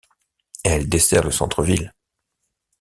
Elle 0.63 0.89
dessert 0.89 1.23
le 1.25 1.29
centre-ville. 1.29 1.93